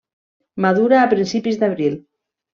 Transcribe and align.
Madura 0.65 1.03
a 1.03 1.11
principis 1.13 1.61
d'abril. 1.61 2.01